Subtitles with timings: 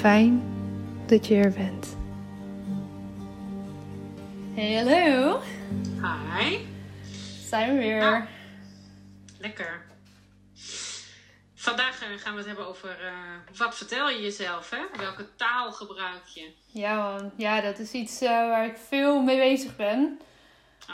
[0.00, 0.42] Fijn
[1.06, 1.96] dat je er bent.
[4.54, 5.40] Hey, hallo.
[6.02, 6.58] Hi.
[7.46, 7.98] Zijn we weer.
[8.00, 8.24] Nou.
[9.38, 9.82] Lekker.
[11.54, 14.98] Vandaag eh, gaan we het hebben over eh, wat vertel je jezelf, hè?
[14.98, 16.50] Welke taal gebruik je?
[16.66, 17.30] Ja, man.
[17.36, 20.20] Ja, dat is iets eh, waar ik veel mee bezig ben.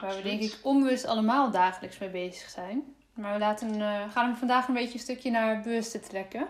[0.00, 2.82] Waar we denk ik onbewust allemaal dagelijks mee bezig zijn.
[3.14, 6.46] Maar we laten, eh, gaan hem vandaag een beetje een stukje naar bewust te trekken.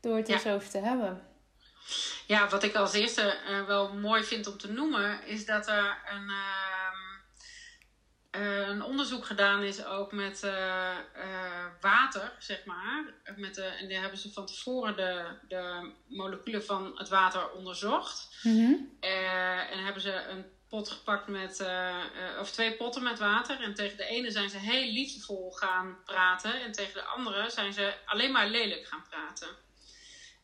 [0.00, 0.34] Door het Ja.
[0.34, 1.20] eens over te hebben.
[2.26, 5.98] Ja, wat ik als eerste eh, wel mooi vind om te noemen, is dat er
[6.06, 7.06] een, ehm,
[8.36, 10.96] eh, een onderzoek gedaan is ook met eh,
[11.80, 13.04] water, zeg maar.
[13.36, 18.28] Met de, en daar hebben ze van tevoren de, de moleculen van het water onderzocht.
[18.42, 18.72] Mhm.
[19.00, 21.66] Eh, en hebben ze een pot gepakt met,
[22.40, 23.60] of twee potten met water.
[23.60, 26.60] En tegen de ene zijn ze heel liefdevol gaan praten.
[26.60, 29.48] En tegen de andere zijn ze alleen maar lelijk gaan praten.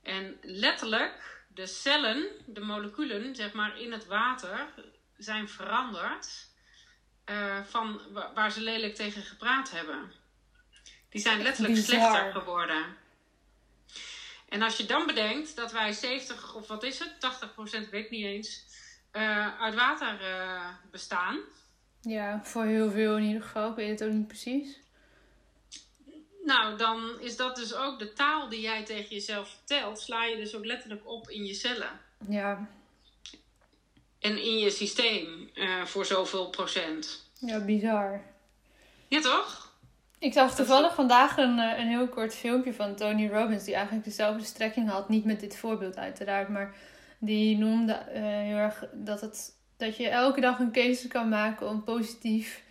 [0.03, 4.67] En letterlijk, de cellen, de moleculen, zeg maar, in het water
[5.17, 6.51] zijn veranderd.
[7.25, 10.13] eh, van wa- waar ze lelijk tegen gepraat hebben.
[11.09, 12.11] Die zijn letterlijk bizar.
[12.11, 12.97] slechter geworden.
[14.49, 18.05] En als je dan bedenkt dat wij 70 of wat is het, 80 procent, weet
[18.05, 18.65] ik niet eens,
[19.11, 21.39] eh, uit water eh, bestaan.
[22.01, 23.71] Ja, voor heel veel in ieder geval.
[23.71, 24.81] Ik weet het ook niet precies.
[26.45, 30.37] Nou, dan is dat dus ook de taal die jij tegen jezelf vertelt, sla je
[30.37, 32.01] dus ook letterlijk op in je cellen.
[32.29, 32.69] Ja,
[34.19, 37.31] En in je systeem eh, voor zoveel procent.
[37.39, 38.23] ja bizar.
[39.09, 39.71] Ja, toch?
[40.19, 44.05] Ik zag toevallig vandaag een, eh, een heel kort filmpje van Tony Robbins, die eigenlijk
[44.05, 45.09] dezelfde strekking had.
[45.09, 46.75] Niet met dit voorbeeld uiteraard, maar
[47.19, 51.69] die noemde eh, heel erg dat, het, dat je elke dag een keuze kan maken
[51.69, 52.63] om positief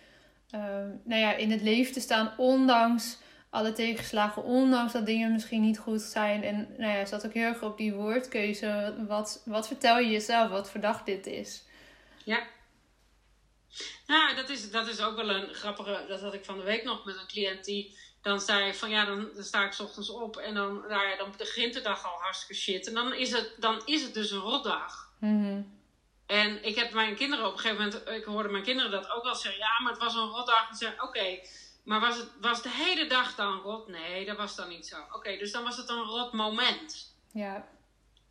[1.04, 3.18] nou ja, in het leven te staan, ondanks
[3.52, 6.42] alle tegenslagen, ondanks dat dingen misschien niet goed zijn.
[6.42, 8.94] En nou ja, zat ook heel erg op die woordkeuze.
[9.08, 11.62] Wat, wat vertel je jezelf, wat verdacht dit is?
[12.24, 12.46] Ja.
[14.06, 16.04] Nou, dat is, dat is ook wel een grappige.
[16.08, 19.04] Dat had ik van de week nog met een cliënt die dan zei: van ja,
[19.04, 22.18] dan, dan sta ik ochtends op en dan, nou ja, dan begint de dag al
[22.18, 22.86] hartstikke shit.
[22.86, 25.10] En dan is het, dan is het dus een rotdag.
[25.18, 25.62] Mhm.
[26.26, 29.24] En ik heb mijn kinderen op een gegeven moment, ik hoorde mijn kinderen dat ook
[29.24, 30.68] wel zeggen: ja, maar het was een rotdag.
[30.68, 31.38] En ze zeggen: oké,
[31.82, 33.88] maar was het was de hele dag dan rot?
[33.88, 34.96] Nee, dat was dan niet zo.
[35.12, 37.14] Oké, dus dan was het een rot moment.
[37.32, 37.68] Ja,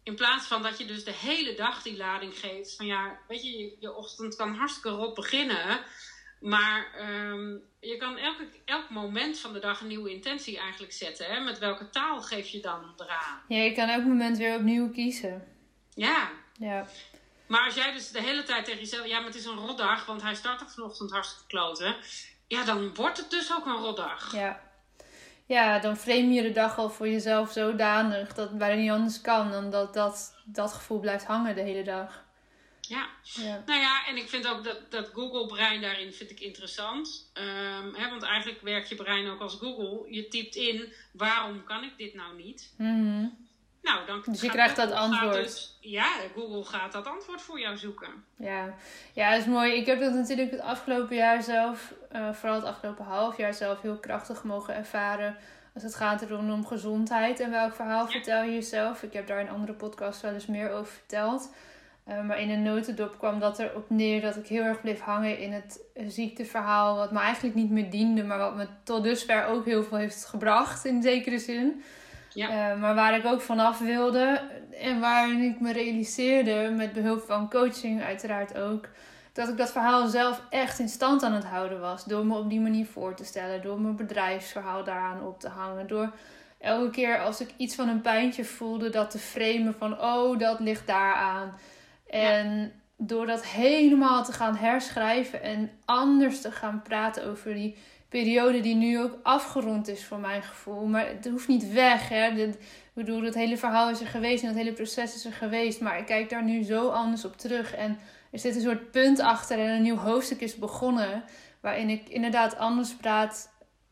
[0.03, 2.75] In plaats van dat je dus de hele dag die lading geeft.
[2.75, 5.79] Van ja, weet je, je, ochtend kan hartstikke rot beginnen.
[6.39, 11.25] Maar ehm, je kan elke, elk moment van de dag een nieuwe intentie eigenlijk zetten.
[11.25, 11.39] Hè?
[11.39, 13.41] Met welke taal geef je dan eraan?
[13.47, 15.47] Ja, je kan elk moment weer opnieuw kiezen.
[15.93, 16.31] Ja.
[16.53, 16.87] Ja.
[17.47, 19.07] Maar als jij dus de hele tijd tegen jezelf...
[19.07, 21.95] Ja, maar het is een rotdag, want hij start toch vanochtend hartstikke kloten.
[22.51, 24.33] Ja, dan wordt het dus ook een rotdag.
[24.33, 24.61] Ja.
[25.45, 29.21] Ja, dan frame je de dag al voor jezelf zodanig dat het bijna niet anders
[29.21, 32.25] kan dan dat dat, dat gevoel blijft hangen de hele dag.
[32.81, 33.09] Ja.
[33.21, 33.63] Ja.
[33.65, 37.31] Nou ja, en ik vind ook dat, dat Google-brein daarin vind ik interessant.
[37.33, 40.13] Ehm, hè, want eigenlijk werkt je brein ook als Google.
[40.13, 42.73] Je typt in, waarom kan ik dit nou niet?
[42.77, 43.25] Mhm.
[43.81, 45.43] Nou, dan Dus je krijgt dat Google antwoord.
[45.43, 48.09] dus- ja, Google gaat dat antwoord voor jou zoeken.
[48.35, 48.73] Ja.
[49.13, 49.73] ja, dat is mooi.
[49.73, 53.81] Ik heb dat natuurlijk het afgelopen jaar zelf, eh, vooral het afgelopen half jaar zelf,
[53.81, 55.37] heel krachtig mogen ervaren.
[55.73, 59.03] Als het gaat rondom gezondheid en welk verhaal vertel je jezelf.
[59.03, 61.53] Ik heb daar in andere podcasts wel eens meer over verteld.
[62.03, 65.39] Eh, maar in een notendop kwam dat erop neer dat ik heel erg bleef hangen
[65.39, 66.95] in het ziekteverhaal.
[66.95, 70.25] Wat me eigenlijk niet meer diende, maar wat me tot dusver ook heel veel heeft
[70.25, 71.83] gebracht in zekere zin.
[72.33, 72.71] Ja.
[72.71, 74.41] Eh, maar waar ik ook vanaf wilde
[74.79, 78.89] en waarin ik me realiseerde, met behulp van coaching uiteraard ook,
[79.33, 82.03] dat ik dat verhaal zelf echt in stand aan het houden was.
[82.03, 85.87] Door me op die manier voor te stellen, door mijn bedrijfsverhaal daaraan op te hangen.
[85.87, 86.11] Door
[86.59, 90.59] elke keer als ik iets van een pijntje voelde, dat te framen van, oh, dat
[90.59, 91.53] ligt daaraan.
[92.09, 97.77] En door dat helemaal te gaan herschrijven en anders te gaan praten over die
[98.11, 100.85] periode die nu ook afgerond is voor mijn gevoel.
[100.85, 102.09] Maar het hoeft niet weg.
[102.09, 102.27] Hè?
[102.27, 102.57] Ik
[102.93, 105.81] bedoel, het hele verhaal is er geweest en het hele proces is er geweest.
[105.81, 107.75] Maar ik kijk daar nu zo anders op terug.
[107.75, 107.97] En
[108.31, 111.23] er zit een soort punt achter en een nieuw hoofdstuk is begonnen.
[111.61, 113.49] Waarin ik inderdaad anders praat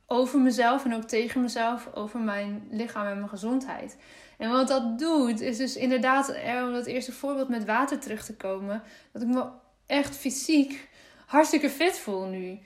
[0.07, 1.89] over mezelf en ook tegen mezelf.
[1.94, 3.98] Over mijn lichaam en mijn gezondheid.
[4.38, 8.25] En wat dat doet, is dus inderdaad, er, om dat eerste voorbeeld met water terug
[8.25, 8.83] te komen.
[9.13, 9.45] Dat ik me
[9.86, 10.89] echt fysiek
[11.25, 12.60] hartstikke fit voel nu.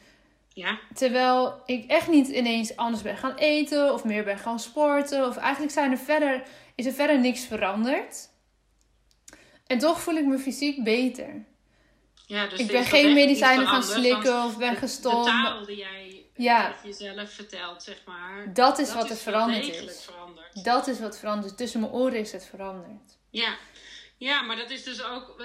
[0.53, 5.27] Ja, Terwijl ik echt niet ineens anders ben gaan eten of meer ben gaan sporten.
[5.27, 6.43] Of eigenlijk zijn er verder,
[6.75, 8.29] is er verder niks veranderd.
[9.67, 11.45] En toch voel ik me fysiek beter.
[12.25, 15.25] ja dus ik er ben is geen medicijnen gaan slikken of ben gestopt.
[15.25, 16.75] De taal die jij Ja.
[16.83, 18.53] jezelf vertelt, zeg maar.
[18.53, 20.01] Dat is wat er wel veranderd is.
[20.03, 20.63] veranderd.
[20.63, 21.57] Dat is wat veranderd.
[21.57, 23.17] Tussen mijn oren is het veranderd.
[23.29, 23.55] Ja.
[24.23, 25.43] Ja, maar dat is dus ook.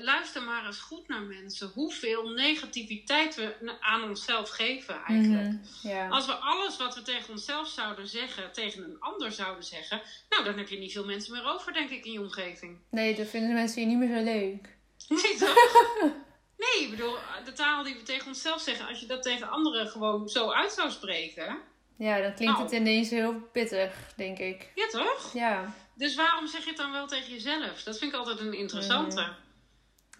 [0.00, 1.70] luister maar eens goed naar mensen.
[1.74, 5.52] Hoeveel negativiteit we aan onszelf geven eigenlijk.
[5.82, 6.12] Mhm.
[6.12, 10.02] Als we alles wat we tegen onszelf zouden zeggen, tegen een ander zouden zeggen.
[10.28, 12.78] Nou, dan heb je niet veel mensen meer over, denk ik, in je omgeving.
[12.90, 14.76] Nee, dat vinden mensen hier niet meer zo leuk.
[15.22, 15.72] Nee, toch?
[16.58, 19.88] Nee, ik bedoel, de taal die we tegen onszelf zeggen, als je dat tegen anderen
[19.88, 21.58] gewoon zo uit zou spreken.
[21.98, 22.62] Ja, dan klinkt Nou.
[22.64, 24.70] het ineens heel pittig, denk ik.
[24.74, 25.30] Ja, toch?
[25.34, 25.74] Ja.
[25.98, 27.82] Dus waarom zeg je het dan wel tegen jezelf?
[27.82, 29.20] Dat vind ik altijd een interessante.
[29.20, 29.36] Ja.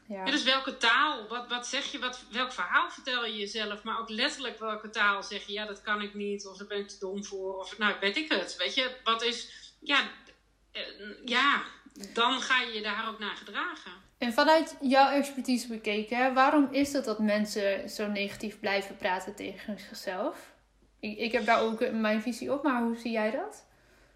[0.09, 1.29] Ja, dus welke taal?
[1.29, 1.99] Wat, wat zeg je?
[1.99, 3.83] Wat, welk verhaal vertel je jezelf?
[3.83, 5.53] Maar ook letterlijk welke taal zeg je?
[5.53, 6.47] Ja, dat kan ik niet.
[6.47, 7.59] Of daar ben ik te dom voor.
[7.59, 8.57] Of nou, weet ik het.
[8.57, 9.51] Weet je, wat is...
[9.81, 9.99] Ja,
[10.73, 10.83] eh,
[11.25, 11.63] ja
[12.13, 13.93] dan ga je je daar ook naar gedragen.
[14.19, 19.79] En vanuit jouw expertise bekeken, waarom is het dat mensen zo negatief blijven praten tegen
[19.89, 20.53] zichzelf?
[21.01, 23.67] Ik, ik heb daar ook mijn visie op, maar hoe zie jij dat?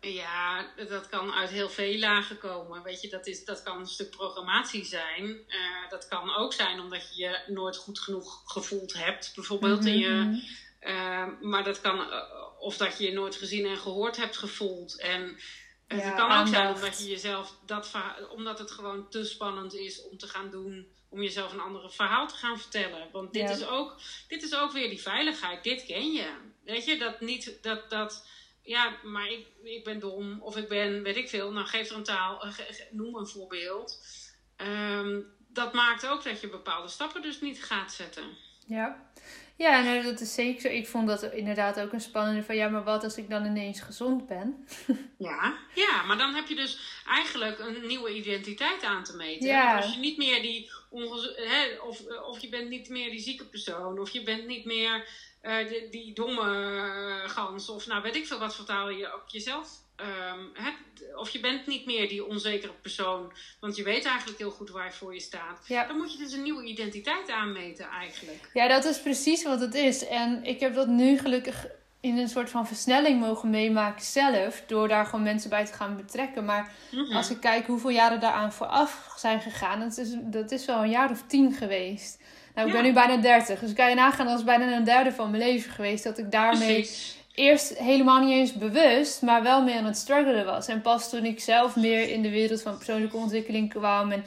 [0.04, 2.82] Ja, dat kan uit heel veel lagen komen.
[2.82, 5.44] Weet je, dat, is, dat kan een stuk programmatie zijn.
[5.49, 9.84] Eh, dat kan ook zijn omdat je je nooit goed genoeg gevoeld hebt, bijvoorbeeld.
[9.84, 10.38] in je, Mhm.
[10.81, 12.22] eh, maar dat kan, eh,
[12.58, 15.00] of dat je je nooit gezien en gehoord hebt gevoeld.
[15.00, 15.38] En
[15.88, 17.91] Ja, het kan ook zijn omdat je jezelf dat
[18.31, 20.86] omdat het gewoon te spannend is om te gaan doen.
[21.08, 23.08] Om jezelf een andere verhaal te gaan vertellen.
[23.12, 23.50] Want dit, Ja.
[23.55, 25.65] is, ook, dit is ook weer die veiligheid.
[25.65, 26.31] Dit ken je.
[26.65, 27.91] Weet je, dat niet dat.
[27.91, 28.27] dat
[28.62, 31.96] ja, maar ik, ik ben dom of ik ben, weet ik veel, nou geef er
[31.96, 32.58] een taal, eh,
[32.90, 34.04] noem een voorbeeld.
[34.56, 38.24] Ehm, dat maakt ook dat je bepaalde stappen dus niet gaat zetten.
[38.66, 39.10] Ja.
[39.56, 40.69] Ja, nou, dat is zeker zo.
[40.69, 43.81] Ik vond dat inderdaad ook een spannende van, ja, maar wat als ik dan ineens
[43.81, 44.67] gezond ben?
[45.19, 45.59] Ja.
[45.75, 49.49] ja, maar dan heb je dus eigenlijk een nieuwe identiteit aan te meten.
[49.49, 49.77] Ja.
[49.77, 50.71] Als je niet meer die
[51.37, 55.09] hè, of, of je bent niet meer die zieke persoon, of je bent niet meer
[55.41, 56.43] eh, die, die domme
[57.23, 59.69] eh, gans, of nou weet ik veel wat vertaal je ook jezelf.
[60.03, 60.81] Ehm, hebt.
[61.17, 64.85] of je bent niet meer die onzekere persoon, want je weet eigenlijk heel goed waar
[64.85, 65.65] je voor je staat.
[65.67, 65.87] Ja.
[65.87, 68.51] Dan moet je dus een nieuwe identiteit aanmeten eigenlijk.
[68.53, 70.06] Ja, dat is precies wat het is.
[70.06, 71.67] En ik heb dat nu gelukkig
[72.01, 74.63] in een soort van versnelling mogen meemaken zelf.
[74.67, 76.44] Door daar gewoon mensen bij te gaan betrekken.
[76.44, 77.17] Maar Mhm.
[77.17, 79.81] als ik kijk hoeveel jaren daaraan vooraf zijn gegaan.
[79.81, 82.21] Dat is, dat is wel een jaar of tien geweest.
[82.55, 83.61] Nou, ik ben nu bijna dertig.
[83.61, 86.05] Dus kan je nagaan, dat is bijna een derde van mijn leven geweest.
[86.05, 87.17] Dat ik daarmee Precies.
[87.34, 90.69] Eerst helemaal niet eens bewust, maar wel meer aan het struggelen was.
[90.69, 94.24] En pas toen ik zelf meer in de wereld van persoonlijke ontwikkeling kwam en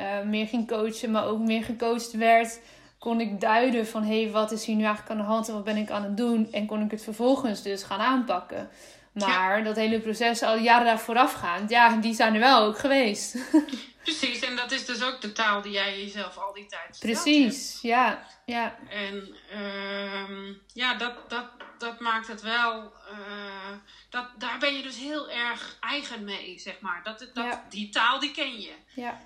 [0.00, 2.60] uh, meer ging coachen, maar ook meer gecoacht werd,
[2.98, 5.54] kon ik duiden van hé, hey, wat is hier nu eigenlijk aan de hand en
[5.54, 6.48] wat ben ik aan het doen?
[6.52, 8.68] En kon ik het vervolgens dus gaan aanpakken.
[9.12, 13.36] Maar dat hele proces, al jaren daar voorafgaand, ja, die zijn er wel ook geweest.
[14.08, 17.78] Precies, en dat is dus ook de taal die jij jezelf al die tijd Precies,
[17.82, 18.78] ja, ja.
[18.88, 23.76] En uh, ja, dat, dat, dat maakt het wel, uh,
[24.10, 27.02] dat, daar ben je dus heel erg eigen mee, zeg maar.
[27.02, 28.72] Dat, dat, Die taal, die ken je.
[28.94, 29.20] Ja.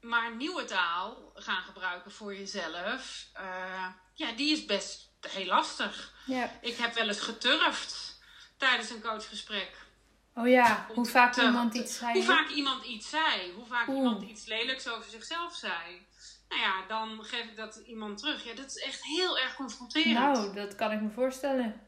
[0.00, 6.14] Maar nieuwe taal gaan gebruiken voor jezelf, uh, ja, die is best heel lastig.
[6.26, 6.58] Ja.
[6.60, 8.20] Ik heb wel eens geturfd
[8.56, 9.86] tijdens een coachgesprek.
[10.38, 12.12] Oh ja, hoe vaak iemand iets zei.
[12.12, 13.52] Hoe vaak iemand iets zei.
[13.54, 16.06] Hoe vaak iemand iets lelijks over zichzelf zei.
[16.48, 18.44] Nou ja, dan geef ik dat iemand terug.
[18.44, 20.14] Ja, dat is echt heel erg confronterend.
[20.14, 21.80] Nou, dat kan ik me voorstellen.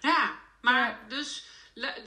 [0.00, 1.48] Ja, maar dus...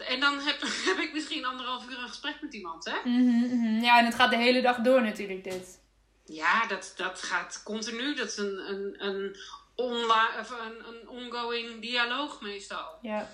[0.07, 2.95] En dan heb, heb ik misschien anderhalf uur een gesprek met iemand, hè?
[3.03, 5.79] Mm -hmm, ja, en het gaat de hele dag door natuurlijk, dit.
[6.25, 8.15] Ja, dat, dat gaat continu.
[8.15, 9.37] Dat is een, een, een,
[9.75, 12.97] online, een, een ongoing dialoog meestal.
[13.01, 13.29] Ja.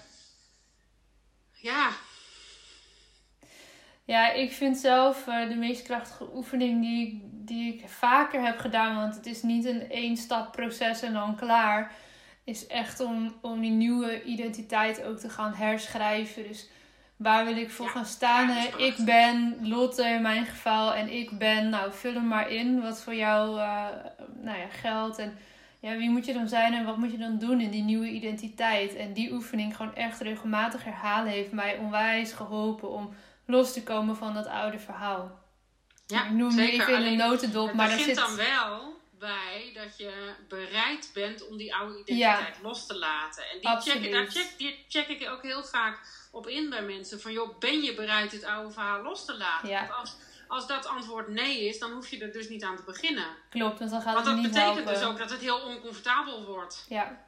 [1.52, 1.92] Ja.
[4.10, 8.96] Ja, ik vind zelf uh, de meest krachtige oefening die, die ik vaker heb gedaan,
[8.96, 11.92] want het is niet een één stap proces en dan klaar,
[12.44, 16.48] is echt om, om die nieuwe identiteit ook te gaan herschrijven.
[16.48, 16.70] Dus
[17.16, 18.50] waar wil ik voor gaan staan?
[18.78, 23.02] ik ben Lotte in mijn geval en ik ben, nou vul hem maar in wat
[23.02, 23.86] voor jou uh,
[24.42, 25.18] nou ja, geldt.
[25.18, 25.38] En
[25.80, 28.10] ja, wie moet je dan zijn en wat moet je dan doen in die nieuwe
[28.10, 28.96] identiteit?
[28.96, 33.14] En die oefening gewoon echt regelmatig herhalen heeft mij onwijs geholpen om
[33.50, 35.40] los te komen van dat oude verhaal.
[36.06, 36.82] Ja, ik noem zeker.
[36.82, 38.16] even in een notendop, maar dat zit...
[38.16, 43.44] dan wel bij dat je bereid bent om die oude identiteit los te laten.
[43.44, 46.00] En die check, daar check, die check ik ook heel vaak
[46.32, 47.22] op in bij mensen.
[47.22, 49.70] Van joh, ben je bereid dit oude verhaal los te laten?
[49.70, 49.80] Ja.
[49.80, 50.16] Want als,
[50.48, 53.28] als dat antwoord nee is, dan hoef je er dus niet aan te beginnen.
[53.50, 54.94] Klopt, want dan gaat want het niet niet betekent helpen.
[54.94, 56.86] dus ook dat het heel oncomfortabel wordt.
[56.90, 57.28] Ja.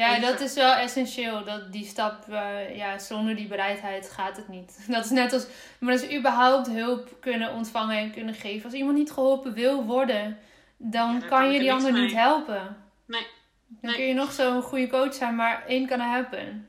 [0.00, 1.44] Ja, dat is wel essentieel.
[1.44, 4.78] Dat die stap, uh, ja, zonder die bereidheid gaat het niet.
[4.88, 5.46] Dat is net als,
[5.78, 8.64] maar dat is überhaupt hulp kunnen ontvangen en kunnen geven.
[8.64, 10.38] Als iemand niet geholpen wil worden,
[10.76, 12.02] dan Ja, kan, kan je die ander mee.
[12.02, 12.76] niet helpen.
[13.06, 13.26] Nee.
[13.68, 13.94] Dan Nee.
[13.94, 16.68] kun je nog zo'n goede coach zijn, maar één kan er helpen.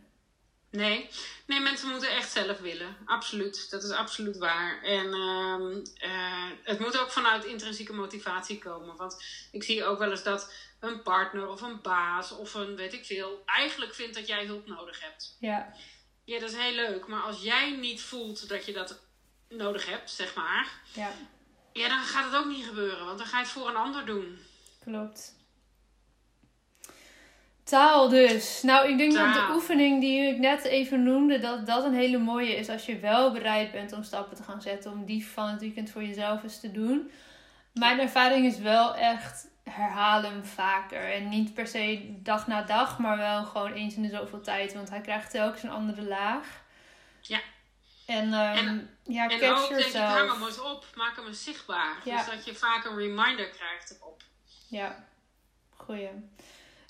[0.71, 1.09] Nee.
[1.51, 2.97] Nee, mensen moeten echt zelf willen.
[3.05, 3.69] Absoluut.
[3.69, 4.83] Dat is absoluut waar.
[4.83, 8.95] En ehm, eh, het moet ook vanuit intrinsieke motivatie komen.
[8.95, 12.93] Want ik zie ook wel eens dat een partner of een baas of een weet
[12.93, 15.35] ik veel eigenlijk vindt dat jij hulp nodig hebt.
[15.39, 15.73] Ja,
[16.23, 17.07] Ja, dat is heel leuk.
[17.07, 18.99] Maar als jij niet voelt dat je dat
[19.49, 20.81] nodig hebt, zeg maar.
[20.93, 21.11] ja,
[21.73, 23.05] Ja, dan gaat het ook niet gebeuren.
[23.05, 24.39] Want dan ga je het voor een ander doen.
[24.83, 25.39] klopt.
[27.63, 28.61] Taal dus.
[28.61, 32.17] Nou, ik denk dat de oefening die ik net even noemde, dat dat een hele
[32.17, 35.47] mooie is als je wel bereid bent om stappen te gaan zetten, om die van
[35.49, 37.11] het weekend voor jezelf eens te doen.
[37.73, 41.13] Mijn ervaring is wel echt herhalen vaker.
[41.13, 44.73] En niet per se dag na dag, maar wel gewoon eens in de zoveel tijd.
[44.73, 46.61] Want hij krijgt telkens een andere laag.
[47.21, 47.39] Ja.
[48.05, 50.31] En, En- ja, En catch ook denk ik, hang yourself.
[50.37, 50.85] hem eens op.
[50.95, 51.95] Maak hem eens zichtbaar.
[52.03, 52.17] Ja.
[52.17, 54.21] Dus dat je vaak een reminder krijgt erop.
[54.67, 55.05] Ja,
[55.75, 56.09] goeie.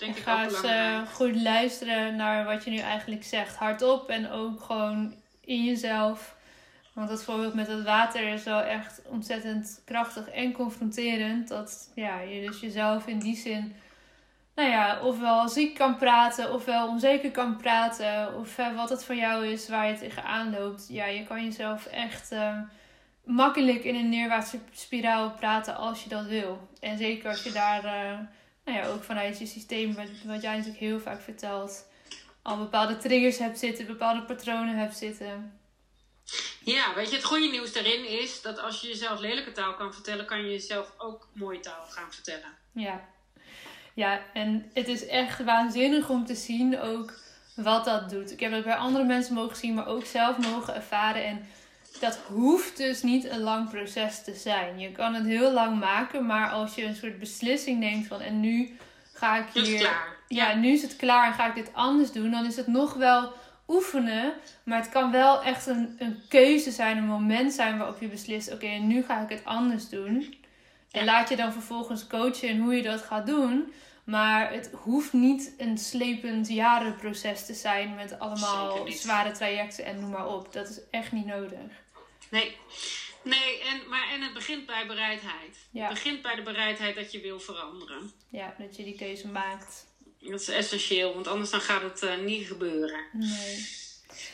[0.02, 3.56] Denk en ik ga ook eens eh, goed luisteren naar wat je nu eigenlijk zegt.
[3.56, 6.34] Hardop en ook gewoon in jezelf.
[6.92, 11.48] Want dat voorbeeld met het water is wel echt ontzettend krachtig en confronterend.
[11.48, 13.74] Dat ja, je dus jezelf in die zin,
[14.54, 18.34] nou ja, ofwel ziek kan praten, ofwel onzeker kan praten.
[18.34, 20.86] Of wat het voor jou is waar je tegenaan loopt.
[20.88, 22.58] Ja, je kan jezelf echt eh,
[23.24, 26.68] makkelijk in een neerwaartse spiraal praten als je dat wil.
[26.80, 28.18] En zeker als je daar, eh,
[28.64, 31.86] nou ja, ook vanuit je systeem, wat, jij natuurlijk heel vaak vertelt,
[32.42, 35.60] al bepaalde triggers hebt zitten, bepaalde patronen hebt zitten.
[36.64, 39.92] Ja, weet je, het goede nieuws daarin is dat als je jezelf lelijke taal kan
[39.92, 42.56] vertellen, kan je jezelf ook mooie taal gaan vertellen.
[42.72, 43.08] Ja.
[43.94, 47.12] Ja, en het is echt waanzinnig om te zien ook
[47.54, 48.30] wat dat doet.
[48.30, 51.24] Ik heb dat bij andere mensen mogen zien, maar ook zelf mogen ervaren.
[51.24, 51.48] En
[52.00, 54.78] dat hoeft dus niet een lang proces te zijn.
[54.78, 58.40] Je kan het heel lang maken, maar als je een soort beslissing neemt van en
[58.40, 58.76] nu
[59.12, 59.72] ga ik hier...
[59.72, 60.16] het klaar.
[60.28, 62.30] Ja, nu is het klaar en ga ik dit anders doen.
[62.30, 63.32] Dan is het nog wel
[63.68, 64.32] oefenen.
[64.64, 68.52] Maar het kan wel echt een, een keuze zijn, een moment zijn waarop je beslist:
[68.52, 70.34] oké, nu ga ik het anders doen.
[70.90, 73.72] En laat je dan vervolgens coachen in hoe je dat gaat doen.
[74.04, 80.10] Maar het hoeft niet een slepend jarenproces te zijn met allemaal zware trajecten en noem
[80.10, 80.52] maar op.
[80.52, 81.58] Dat is echt niet nodig.
[82.30, 82.56] Nee,
[83.22, 85.56] nee en, maar, en het begint bij bereidheid.
[85.70, 85.84] Ja.
[85.84, 88.12] Het begint bij de bereidheid dat je wil veranderen.
[88.28, 89.86] Ja, dat je die keuze maakt.
[90.18, 93.00] Dat is essentieel, want anders dan gaat het uh, niet gebeuren.
[93.12, 93.66] Nee.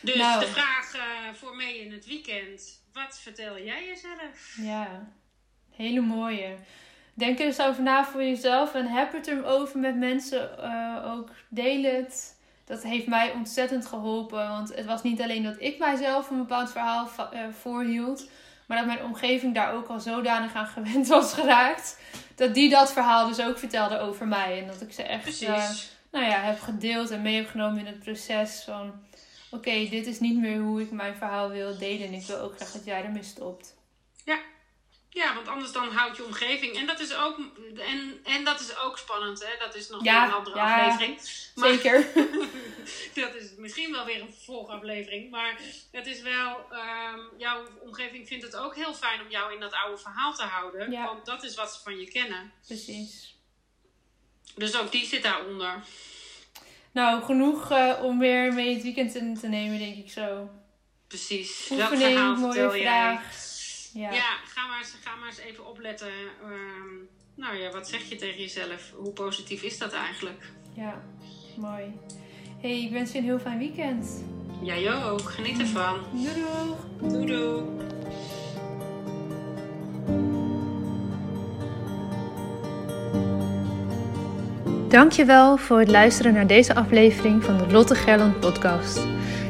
[0.00, 0.40] Dus Nou.
[0.40, 1.02] de vraag eh,
[1.34, 2.82] voor mee in het weekend.
[2.92, 4.56] Wat vertel jij jezelf?
[4.60, 5.12] Ja,
[5.70, 6.56] hele mooie.
[7.18, 10.58] Denk er eens over na voor jezelf en heb het erover met mensen.
[10.58, 12.36] eh, ook deel het.
[12.64, 14.48] Dat heeft mij ontzettend geholpen.
[14.48, 18.28] Want het was niet alleen dat ik mijzelf een bepaald verhaal eh, voorhield.
[18.66, 22.00] Maar dat mijn omgeving daar ook al zodanig aan gewend was geraakt.
[22.34, 24.60] Dat die dat verhaal dus ook vertelde over mij.
[24.60, 25.70] En dat ik ze echt eh,
[26.10, 28.92] nou ja, heb gedeeld en mee heb genomen in het proces van...
[29.50, 32.06] Oké, dit is niet meer hoe ik mijn verhaal wil delen.
[32.06, 33.74] En ik wil ook graag dat jij ermee stopt.
[34.24, 34.38] Ja,
[35.34, 36.76] want anders dan houdt je omgeving.
[36.76, 37.38] En dat is ook,
[37.76, 39.66] en, en dat is ook spannend, hè?
[39.66, 40.76] Dat is nog Ja, een andere ja.
[40.76, 41.20] aflevering.
[41.54, 42.06] Maar- Zeker.
[43.24, 45.30] dat is misschien wel weer een vervolgaflevering.
[45.30, 45.60] Maar
[45.90, 49.72] het is wel, ehm, jouw omgeving vindt het ook heel fijn om jou in dat
[49.72, 50.90] oude verhaal te houden.
[50.90, 51.04] Ja.
[51.04, 52.52] Want dat is wat ze van je kennen.
[52.66, 53.36] Precies.
[54.54, 55.82] Dus ook die zit daaronder.
[56.92, 60.50] Nou, genoeg eh, om weer mee het weekend in te nemen, denk ik zo.
[61.08, 61.68] Precies.
[61.68, 63.20] Welk verhaal Oefening, mooie vertel jij?
[63.98, 64.12] Ja.
[64.12, 66.08] Ja, ga, maar eens, ga maar eens even opletten.
[66.42, 66.94] ehm,
[67.34, 68.92] nou ja, wat zeg je tegen jezelf?
[68.96, 70.50] Hoe positief is dat eigenlijk?
[70.74, 71.02] ja,
[71.56, 71.92] mooi.
[72.60, 74.24] hey, ik wens je een heel fijn weekend.
[74.62, 75.20] Jij ook.
[75.20, 75.98] Geniet ervan.
[76.12, 77.12] Doei doei!
[77.12, 77.62] Doei doei.
[84.88, 88.96] Dankjewel voor het luisteren naar deze aflevering van de Lotte Gerland podcast.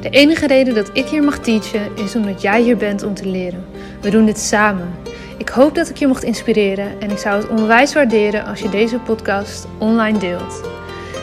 [0.00, 3.26] De enige reden dat ik hier mag teachen is omdat jij hier bent om te
[3.26, 3.66] leren.
[4.00, 4.94] We doen dit samen.
[5.38, 8.68] Ik hoop dat ik je mocht inspireren en ik zou het onwijs waarderen als je
[8.68, 10.62] deze podcast online deelt.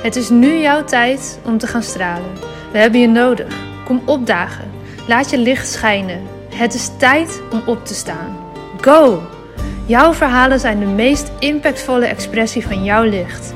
[0.03, 2.31] Het is nu jouw tijd om te gaan stralen.
[2.71, 3.57] We hebben je nodig.
[3.85, 4.71] Kom opdagen.
[5.07, 6.21] Laat je licht schijnen.
[6.49, 8.37] Het is tijd om op te staan.
[8.81, 9.21] Go!
[9.85, 13.53] Jouw verhalen zijn de meest impactvolle expressie van jouw licht.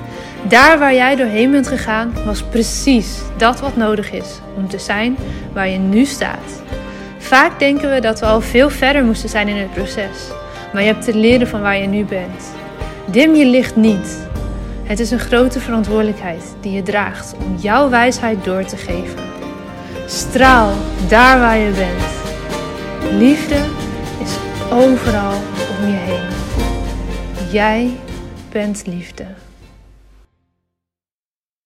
[0.48, 5.18] Daar waar jij doorheen bent gegaan, was precies dat wat nodig is om te zijn
[5.54, 6.62] waar je nu staat.
[7.30, 10.28] Vaak denken we dat we al veel verder moesten zijn in het proces,
[10.74, 12.52] maar je hebt te leren van waar je nu bent.
[13.06, 14.28] Dim je licht niet.
[14.84, 19.24] Het is een grote verantwoordelijkheid die je draagt om jouw wijsheid door te geven.
[20.06, 20.74] Straal
[21.08, 22.04] daar waar je bent.
[23.20, 23.60] Liefde
[24.22, 24.36] is
[24.72, 25.34] overal
[25.80, 26.28] om je heen.
[27.52, 27.98] Jij
[28.52, 29.26] bent liefde.